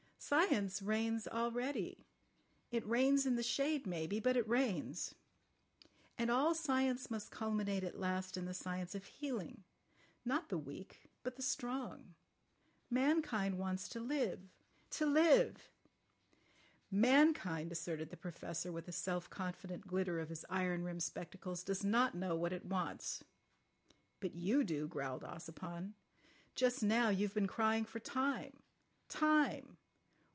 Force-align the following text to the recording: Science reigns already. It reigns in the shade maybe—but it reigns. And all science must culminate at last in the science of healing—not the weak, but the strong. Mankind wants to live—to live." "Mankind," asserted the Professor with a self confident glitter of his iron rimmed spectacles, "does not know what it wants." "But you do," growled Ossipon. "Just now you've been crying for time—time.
Science 0.23 0.81
reigns 0.81 1.27
already. 1.27 2.05
It 2.71 2.87
reigns 2.87 3.25
in 3.25 3.35
the 3.35 3.43
shade 3.43 3.85
maybe—but 3.85 4.37
it 4.37 4.47
reigns. 4.47 5.13
And 6.17 6.31
all 6.31 6.55
science 6.55 7.11
must 7.11 7.31
culminate 7.31 7.83
at 7.83 7.99
last 7.99 8.37
in 8.37 8.45
the 8.45 8.53
science 8.53 8.95
of 8.95 9.03
healing—not 9.03 10.47
the 10.47 10.59
weak, 10.59 11.09
but 11.23 11.35
the 11.35 11.41
strong. 11.41 12.13
Mankind 12.89 13.57
wants 13.57 13.89
to 13.89 13.99
live—to 13.99 15.05
live." 15.05 15.69
"Mankind," 16.89 17.69
asserted 17.73 18.09
the 18.09 18.15
Professor 18.15 18.71
with 18.71 18.87
a 18.87 18.93
self 18.93 19.29
confident 19.29 19.85
glitter 19.85 20.17
of 20.21 20.29
his 20.29 20.45
iron 20.49 20.83
rimmed 20.85 21.03
spectacles, 21.03 21.61
"does 21.61 21.83
not 21.83 22.15
know 22.15 22.37
what 22.37 22.53
it 22.53 22.63
wants." 22.63 23.21
"But 24.21 24.35
you 24.35 24.63
do," 24.63 24.87
growled 24.87 25.23
Ossipon. 25.25 25.91
"Just 26.55 26.81
now 26.83 27.09
you've 27.09 27.33
been 27.33 27.47
crying 27.47 27.83
for 27.83 27.99
time—time. 27.99 29.75